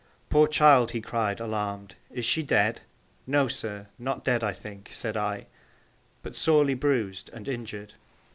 [0.31, 2.81] 'Poor child,' he cried, alarmed, 'is she dead?'
[3.27, 5.45] 'No, sir; not dead, I think,' said I,
[6.23, 7.93] 'but sorely bruised and injured.'